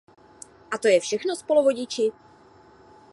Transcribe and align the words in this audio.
A 0.71 0.77
to 0.79 0.87
je 0.87 0.99
všechno 0.99 1.35
s 1.35 1.43
polovodiči? 1.45 2.09